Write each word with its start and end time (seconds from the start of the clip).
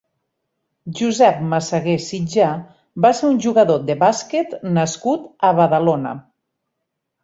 Josep 0.99 1.43
Massaguer 1.51 1.99
Sitjà 2.07 2.49
va 3.07 3.13
ser 3.21 3.31
un 3.37 3.39
jugador 3.47 3.87
de 3.93 4.01
bàsquet 4.03 4.59
nascut 4.83 5.33
a 5.53 5.57
Badalona. 5.65 6.21